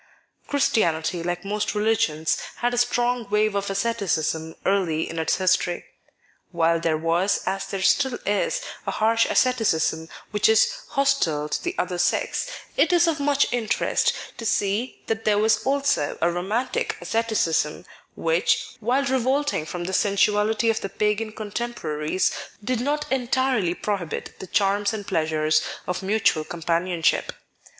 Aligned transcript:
Christianity, 0.47 1.21
like 1.21 1.45
most 1.45 1.75
religions, 1.75 2.35
had 2.55 2.73
a 2.73 2.77
strong 2.79 3.29
wave 3.29 3.53
of 3.53 3.69
asceticism 3.69 4.55
early 4.65 5.07
in 5.07 5.19
its 5.19 5.35
history. 5.35 5.85
While 6.49 6.79
there 6.79 6.97
was, 6.97 7.43
as 7.45 7.67
there 7.67 7.83
still 7.83 8.17
is, 8.25 8.61
a 8.87 8.91
harsh 8.93 9.27
asceticism 9.27 10.09
which 10.31 10.49
is 10.49 10.71
hostile 10.89 11.49
to 11.49 11.63
the 11.63 11.75
other 11.77 11.99
sex, 11.99 12.49
it 12.75 12.91
is 12.91 13.05
of 13.05 13.19
much 13.19 13.45
interest 13.53 14.11
to 14.37 14.45
see 14.47 15.03
that 15.05 15.23
there 15.23 15.37
was 15.37 15.63
also 15.67 16.17
a 16.19 16.31
romantic 16.31 16.97
asceticism 16.99 17.85
which, 18.15 18.65
while 18.79 19.03
revolting 19.05 19.67
from 19.67 19.83
the 19.83 19.93
sensuality 19.93 20.71
of 20.71 20.81
the 20.81 20.89
pagan 20.89 21.31
contemporaries, 21.31 22.31
did 22.63 22.81
not 22.81 23.05
entirely 23.11 23.75
prohibit 23.75 24.39
the 24.39 24.47
charms 24.47 24.93
and 24.93 25.05
pleasures 25.05 25.61
of 25.85 26.01
mutual 26.01 26.43
companionship. 26.43 27.33